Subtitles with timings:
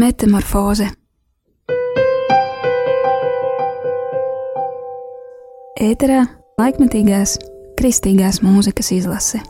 [0.00, 0.86] Metamorfoze
[5.80, 6.22] Ēterā
[6.60, 7.34] laikmetīgās
[7.76, 9.40] kristīgās mūzikas izlase.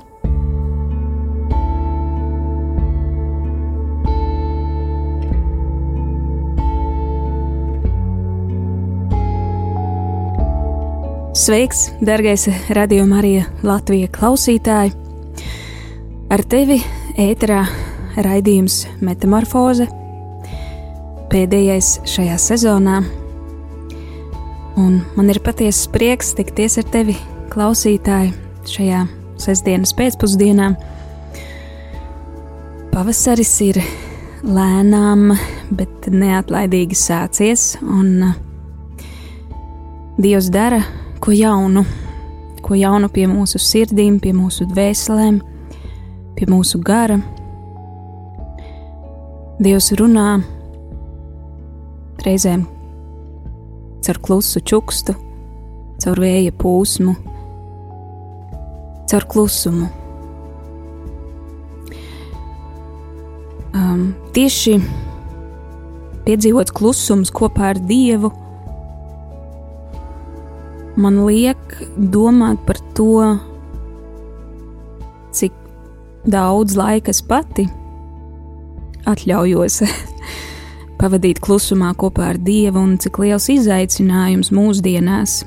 [11.37, 14.97] Sveiks, darbais radio Marija Latvijas klausītāji!
[16.31, 16.83] Ar tevi
[17.21, 17.63] ēterā
[18.19, 19.87] raidījums Metamorfoze,
[21.31, 23.01] pēdējais šajā sezonā.
[24.81, 27.17] Un man ir patiesa prieks tikties ar tevi,
[27.53, 28.35] klausītāji,
[28.71, 29.07] šajā
[29.41, 30.71] sestdienas pēcpusdienā.
[32.91, 33.81] Pavasaris ir
[34.43, 35.35] lēnām,
[35.71, 38.33] bet neatlaidīgi sācies, un
[40.21, 40.83] Dievs dara
[41.21, 41.81] ko jaunu,
[42.61, 45.39] ko jaunu pie mūsu sirdīm, pie mūsu dvēselēm,
[46.37, 47.17] pie mūsu gara.
[49.61, 50.43] Dievs runā
[52.27, 52.67] reizēm
[54.05, 55.15] caur klusu čukstu,
[56.01, 57.15] caur vēja pūsmu,
[59.11, 59.89] caur klusumu.
[63.71, 64.79] Um, tieši
[66.27, 68.33] piedzīvots klusums kopā ar Dievu
[71.01, 73.37] man liek domāt par to,
[75.37, 75.55] cik
[76.29, 77.69] daudz laika es pati
[79.09, 79.81] atļaujos
[81.01, 85.41] pavadīt klusumā kopā ar Dievu, un cik liels izaicinājums mūsdienās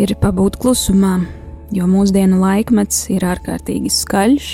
[0.00, 1.18] ir pabūt klusumā,
[1.74, 4.50] jo mūsdienu laikmets ir ārkārtīgi skaļš,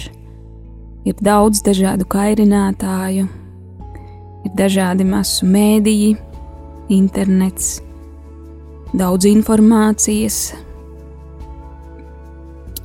[1.06, 3.27] ir daudz dažādu kairinātāju,
[4.44, 6.14] ir dažādi masu mēdīji,
[6.92, 7.77] internets
[8.94, 10.39] daudz informācijas,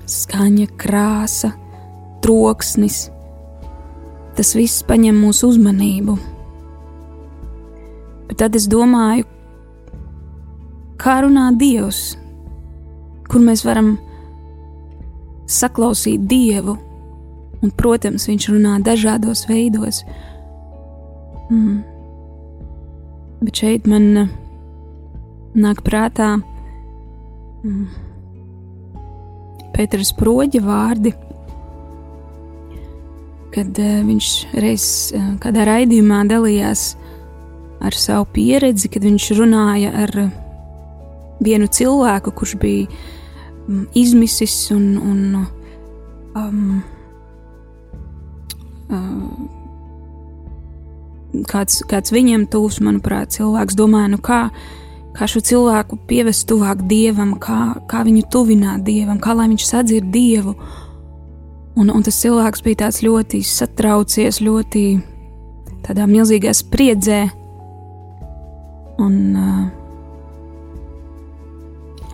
[0.09, 1.53] skaņa, krāsa,
[2.23, 3.07] troksnis.
[4.37, 6.17] Tas viss paņem mūsu uzmanību.
[8.29, 9.25] Bet tad es domāju,
[11.01, 12.13] kā runā Dievs,
[13.29, 13.95] kur mēs varam
[15.49, 16.75] saklausīt Dievu,
[17.59, 20.03] un, protams, Viņš runā dažādos veidos.
[21.49, 21.81] Mm.
[23.39, 24.29] Bet šeit man
[25.57, 26.35] nāk prātā
[27.63, 27.85] mm,
[29.73, 31.13] Pēters Proģa vārdi,
[33.55, 34.85] kad uh, viņš reiz
[35.15, 36.91] uh, kādā raidījumā dalījās
[37.79, 40.31] ar savu pieredzi, kad viņš runāja ar uh,
[41.39, 42.87] vienu cilvēku, kurš bija
[43.67, 45.21] um, izmisis un, un
[46.35, 46.81] um,
[48.89, 49.59] uh,
[51.49, 54.41] kāds, kāds viņam tūs, manuprāt, cilvēks domāja, nu kā,
[55.17, 60.11] kā šo cilvēku pievest tuvāk dievam, kā, kā viņu tuvināt dievam, kā lai viņš sadzird
[60.13, 60.55] dievu.
[61.79, 64.83] Un, un tas cilvēks bija tāds ļoti satraucies, ļoti
[65.85, 67.27] tādā milzīgā spriedzē.
[68.99, 69.65] Un, uh,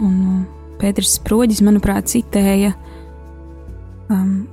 [0.06, 0.16] un
[0.80, 2.76] Pēters Sproģis, manuprāt, citēja
[4.14, 4.46] um,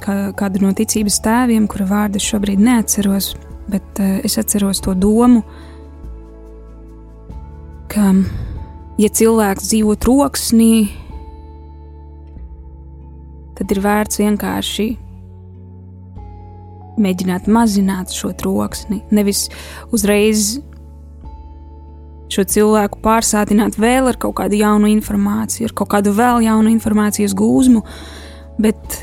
[0.00, 3.34] kā, kādu no ticības tēviem, kura vārdu šobrīd neatceros,
[3.70, 5.70] bet uh, es atceros to domu, uh,
[7.90, 8.14] ka,
[9.00, 10.74] ja cilvēks dzīvo troksnī,
[13.58, 14.88] tad ir vērts vienkārši
[17.00, 19.48] mēģināt mazināt šo troksni, nevis
[19.94, 20.58] uzreiz
[22.30, 27.34] šo cilvēku pārsātināt vēl ar kaut kādu jaunu informāciju, ar kaut kādu vēl jaunu informācijas
[27.38, 27.82] gūzmu,
[28.62, 29.00] bet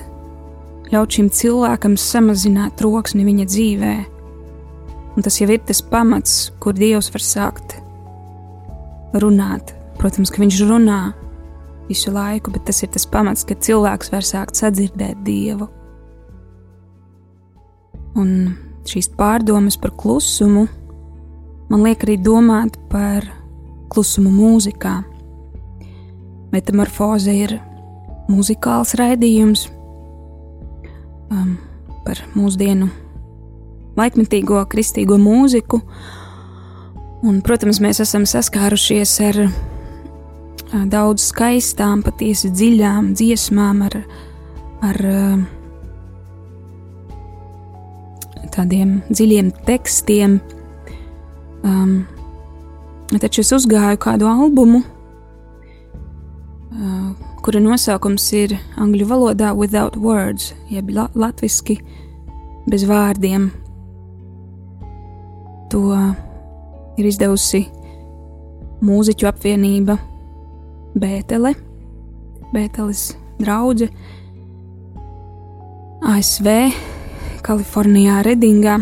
[0.94, 3.96] ļaut šim cilvēkam samazināt troksni viņa dzīvē.
[5.18, 7.80] Un tas jau ir tas pamats, kur Dievs var sākt
[9.18, 9.74] runāt.
[9.98, 11.02] Protams, ka viņš runā
[11.88, 15.68] visu laiku, bet tas ir tas pamats, kad cilvēks var sākt sadzirdēt dievu.
[18.18, 18.30] Un
[18.88, 20.68] šīs pārdomas par klusumu
[21.70, 23.26] man liek arī domāt par
[23.92, 25.00] klusumu mūzikā.
[26.52, 27.58] Metamorfoze ir
[28.32, 29.68] muzikāls raidījums
[31.32, 31.58] um,
[32.06, 32.88] par mūsdienu
[33.98, 35.82] laikmetīgo kristīgo mūziku,
[37.26, 39.40] Un, protams, mēs esam saskārušies ar
[40.92, 43.96] daudz skaistām, patiesi dziļām dziesmām, ar,
[44.86, 45.00] ar
[48.54, 50.38] tādiem dziļiem tekstiem.
[51.66, 52.06] Um,
[53.22, 54.82] taču es uzgāju kādu albumu,
[56.72, 57.12] uh,
[57.46, 61.80] kura nosaukums ir angļu valodā Without Words, jeb la latviski
[62.68, 63.50] bez vārdiem.
[65.72, 65.82] To
[66.98, 67.66] ir izdevusi
[68.84, 69.98] mūziķu apvienība
[70.98, 71.54] Bētele,
[72.54, 73.10] Bēteles
[73.42, 73.92] draudzene
[76.08, 76.48] ASV,
[77.46, 78.78] Kalifornijā, Redingā.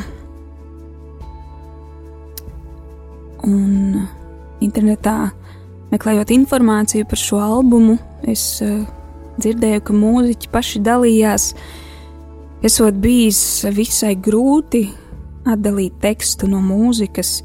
[3.45, 4.03] Un
[4.63, 5.31] internetā
[5.93, 7.97] meklējot informāciju par šo albumu,
[8.27, 8.83] es uh,
[9.39, 11.49] dzirdēju, ka mūziķi paši dalījās,
[12.65, 13.39] esot bijis
[13.75, 14.87] visai grūti
[15.45, 17.37] atdalīt tekstu no mūzikas,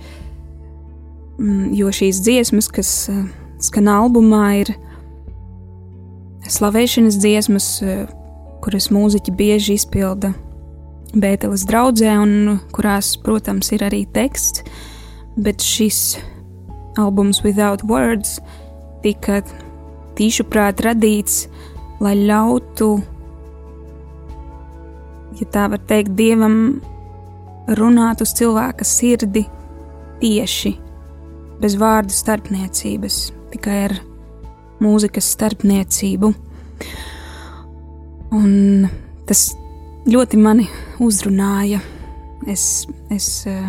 [1.38, 3.25] mm, jo šīs dziesmas, kas uh,
[3.61, 4.73] skan albumā, ir
[6.50, 8.06] slavēšanas dziesmas, uh,
[8.64, 10.35] kuras mūziķi bieži izpilda
[11.11, 14.62] Bēteles draudzē, un kurās, protams, ir arī teksts,
[15.37, 16.19] bet šis
[16.99, 18.38] albums Without Words
[19.05, 19.41] tika
[20.19, 21.47] tīšuprāt radīts,
[22.03, 22.91] lai ļautu,
[25.41, 26.81] ja tā var teikt, dievam
[27.79, 29.47] runāt uz cilvēka sirdi
[30.21, 30.75] tieši,
[31.61, 33.21] bez vārdu starpniecības,
[33.55, 33.97] tikai ar
[34.81, 36.32] mūzikas starpniecību.
[38.37, 38.88] Un
[39.29, 39.50] tas
[40.09, 40.67] ļoti mani
[41.03, 41.81] uzrunāja.
[42.49, 43.67] Es, es eh,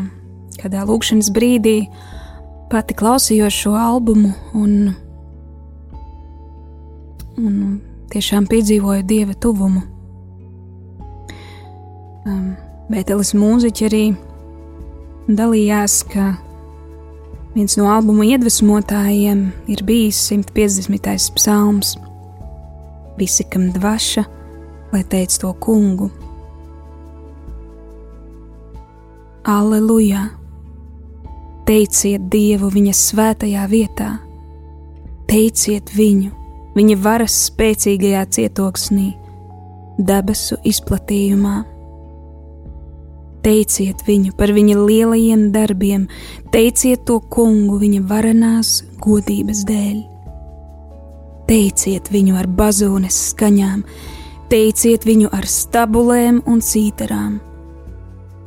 [0.61, 1.77] kādā lūkšanas brīdī
[2.71, 4.75] pati klausījos šo albumu un,
[7.41, 7.55] un
[8.13, 9.83] tiešām piedzīvoju dieva tuvumu.
[12.27, 12.53] Um,
[12.91, 14.03] Bētelis mūziķi arī
[15.31, 16.33] dalījās, ka
[17.55, 21.31] viens no albuma iedvesmotājiem ir bijis 150.
[21.37, 21.95] psalms.
[23.19, 24.25] Visi, kam dvaša,
[24.91, 26.11] lai teic to kungu.
[29.47, 30.40] Aleluja!
[31.61, 34.15] Teiciet Dievu viņa svētajā vietā,
[35.29, 36.31] teiciet viņu,
[36.73, 39.11] viņa varas spēcīgajā cietoksnī,
[40.01, 41.59] debesu izplatījumā.
[43.45, 46.07] Teiciet viņu par viņa lielajiem darbiem,
[46.53, 50.01] teiciet to kungu viņa varenās godības dēļ.
[51.49, 53.85] Teiciet viņu ar bazūnes skaņām,
[54.49, 57.39] teiciet viņu ar stabulēm un cītarām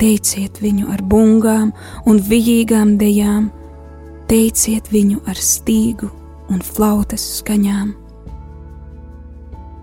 [0.01, 1.73] teiciet viņu ar bungām
[2.09, 3.51] un vijīgām dejām,
[4.31, 6.11] teiciet viņu ar stīgu
[6.53, 7.93] un flautas skaņām.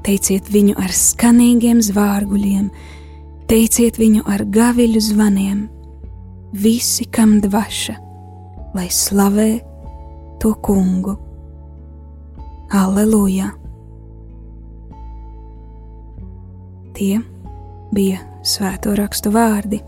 [0.05, 2.69] Teiciet viņu ar skanīgiem zvārguļiem,
[3.49, 5.65] teiciet viņu ar gaviļu zvaniem,
[6.53, 7.97] visi, kam dvaša,
[8.73, 9.51] lai slavē
[10.41, 11.17] to kungu.
[12.71, 13.51] Aleluja!
[16.95, 17.19] Tie
[17.93, 19.79] bija svēto rakstu vārdi.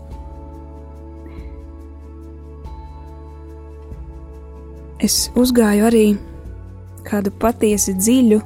[5.04, 6.06] Es uzgāju arī
[7.04, 8.40] kādu patiesi dziļu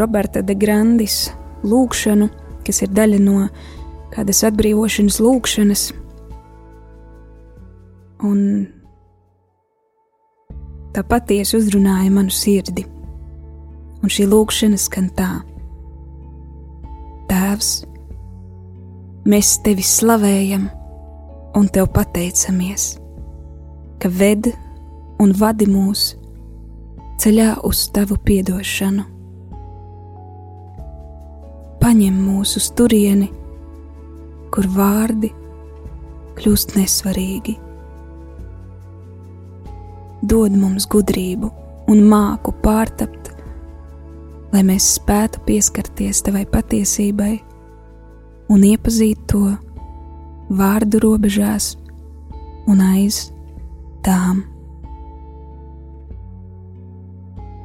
[0.00, 1.28] Roberta de Grandis
[1.62, 2.28] lūkšanu,
[2.66, 3.46] kas ir daļa no
[4.12, 5.84] kādas atbrīvošanas lūkšanas.
[8.26, 8.40] Un
[10.94, 12.84] tā patiesi uzrunāja manu sirdi,
[14.02, 15.30] un šī lūkšana skan tā:
[17.30, 17.72] Tēvs,
[19.26, 20.68] mēs tevi slavējam
[21.58, 22.92] un tev pateicamies,
[24.02, 24.52] ka ved
[25.22, 26.12] un vadi mūs
[27.22, 29.04] ceļā uz tavu piedošanu.
[31.82, 33.28] Paņem mūs uz turieni,
[34.54, 35.32] kur vārdi
[36.38, 37.56] kļūst nesvarīgi.
[40.22, 41.50] Dod mums gudrību
[41.90, 43.32] un māku pārtapt,
[44.52, 47.34] lai mēs spētu pieskarties tavai patiesībai
[48.52, 49.48] un iepazīt to
[50.52, 51.74] vārdu robežās
[52.70, 53.28] un aiz
[54.06, 54.51] tām.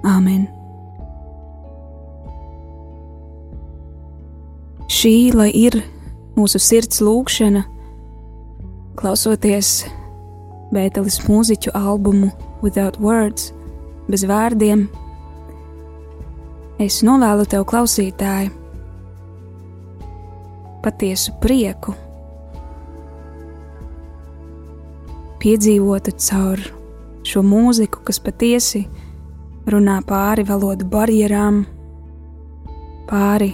[0.05, 0.45] Āmen!
[4.87, 5.79] Šī lai ir
[6.37, 7.63] mūsu sirds lūkšana,
[8.97, 9.87] klausoties
[10.73, 12.29] Bēteles mūziķu albumu
[12.61, 13.51] Without Words,
[14.09, 14.85] bez vārdiem.
[16.83, 18.51] Es novēlu tev, klausītāji,
[20.85, 21.95] patiesu prieku,
[25.41, 26.61] piedzīvotu caur
[27.27, 29.06] šo mūziku, kas patiesi ir
[29.71, 31.61] runā pāri valodu barjerām,
[33.09, 33.53] pāri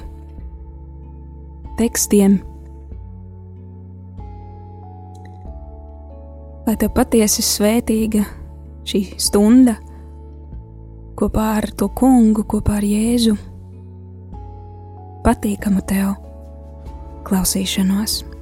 [1.79, 2.39] tekstiem.
[6.63, 8.24] Lai tev patiesi svētīga
[8.88, 9.75] šī stunda
[11.20, 13.36] kopā ar to kungu, kopā ar Jēzu,
[15.25, 16.13] patīkamu tev
[17.27, 18.33] klausīšanos.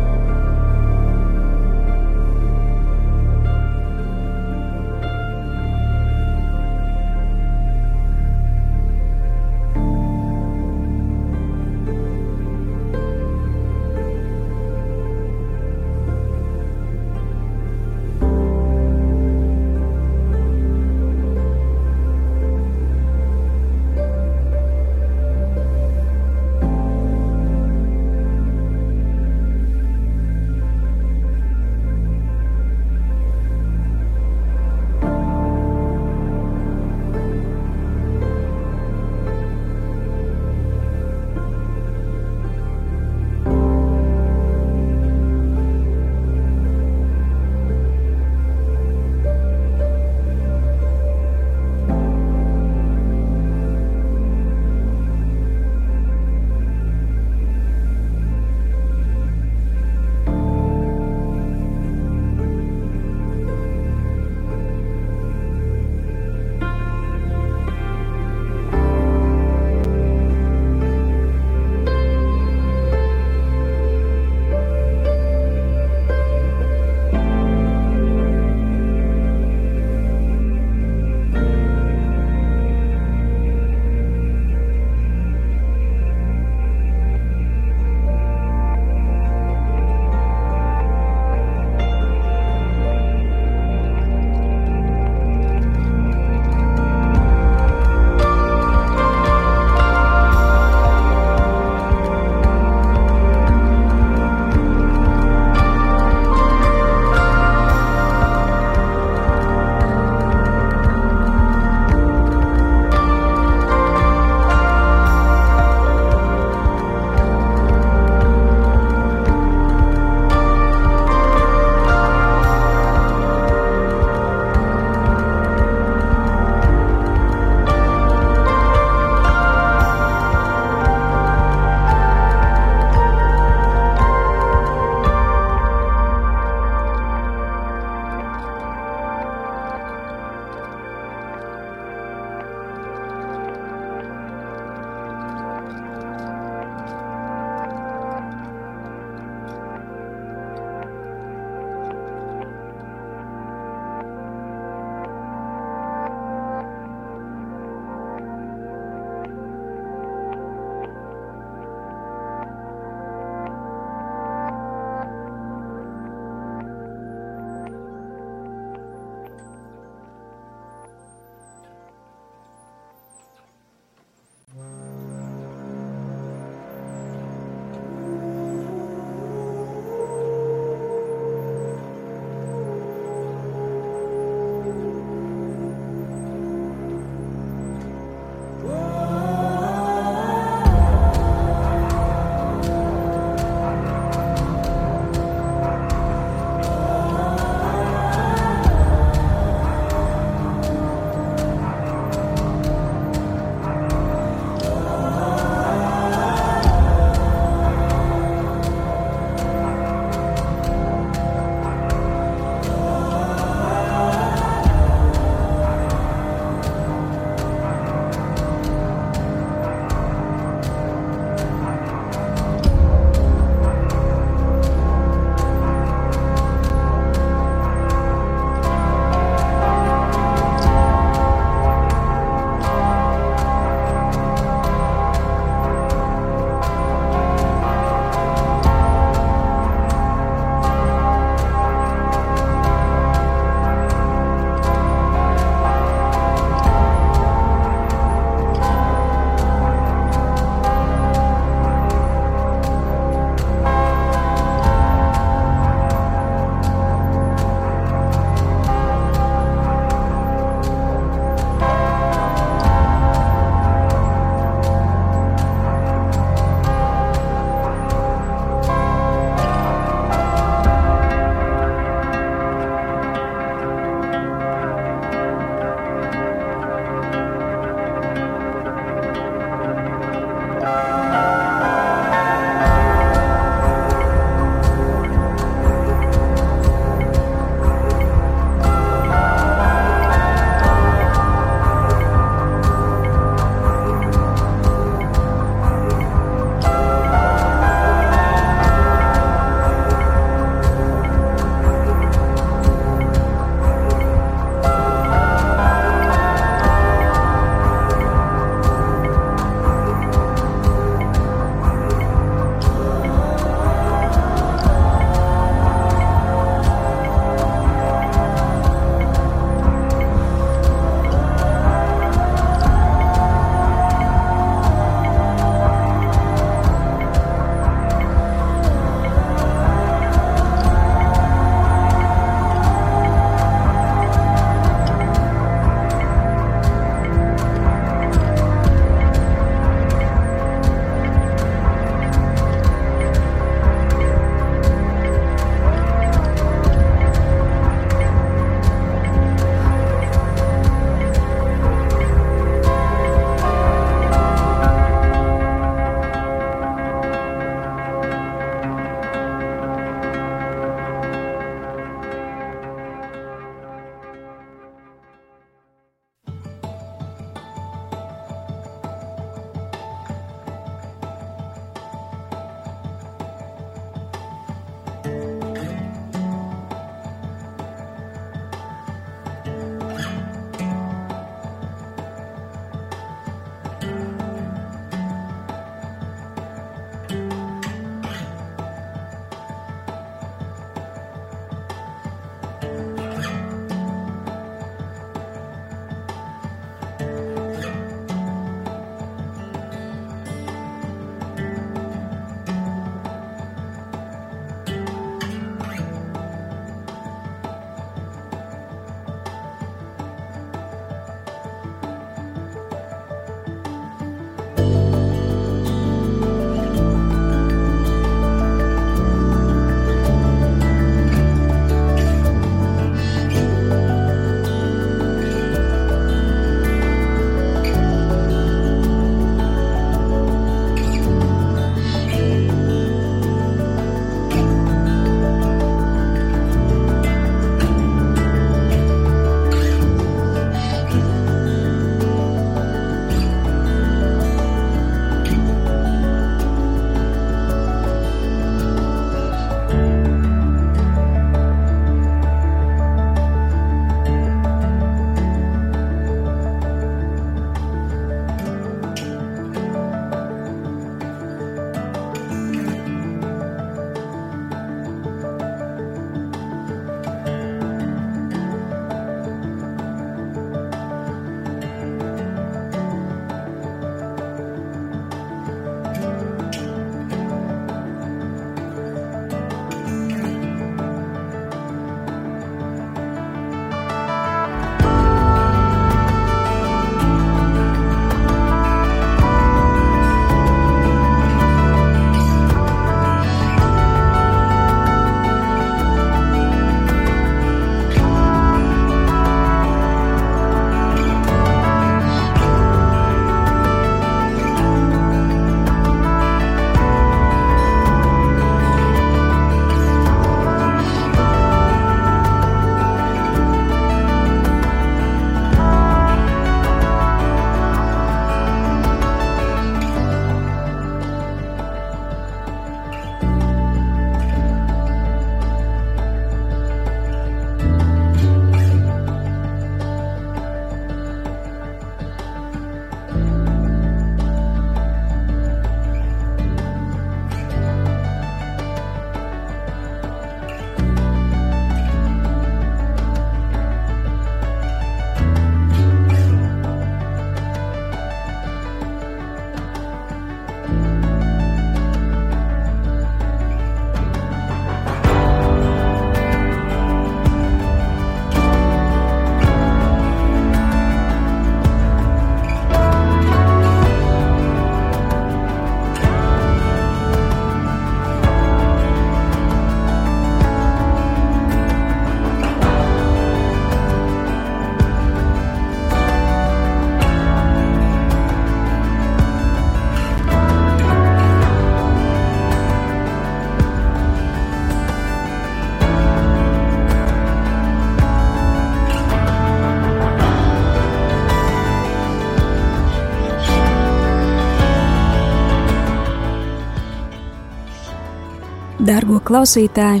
[599.30, 600.00] Klausītāji,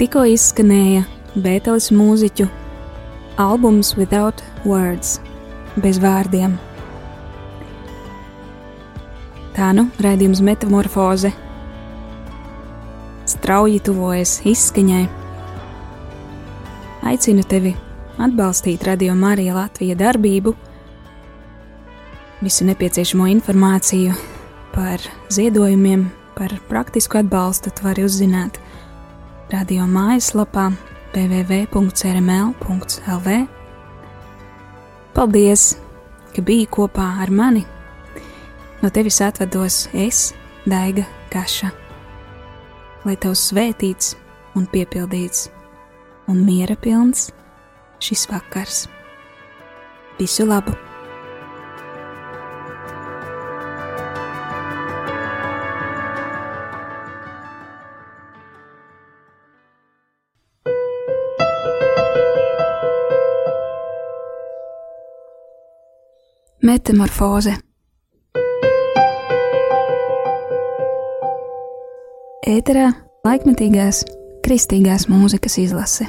[0.00, 1.02] tikko izskanēja
[1.36, 2.46] Bēteles mūziķu
[3.42, 5.18] albums Without Words,
[5.76, 6.54] bez vārdiem.
[9.52, 11.34] Tā nu, raidījums metamorfoze
[13.28, 15.02] strauji tuvojas izskaņai.
[17.12, 17.74] Aicinu tevi
[18.16, 20.56] atbalstīt Radio Marija Latvija darbību,
[22.40, 24.16] visu nepieciešamo informāciju
[24.72, 28.58] par ziedojumiem, par praktisku atbalstu tu vari uzzināt
[29.52, 30.72] radio mājaslapā
[31.12, 31.86] www.rml.lv.
[35.12, 35.76] Paldies,
[36.32, 37.64] ka biji kopā ar mani!
[38.82, 40.34] No tevis atvados es,
[40.66, 41.70] Daiga Kaša.
[43.04, 44.16] Lai tavs svētīts
[44.58, 45.50] un piepildīts
[46.30, 47.30] un miera pilns
[48.02, 48.88] šis vakars.
[50.18, 50.91] Visu labu!
[66.62, 67.56] Metamorfoze
[72.46, 72.84] Ēterā
[73.26, 74.04] laikmetīgās
[74.46, 76.06] kristīgās mūzikas izlase.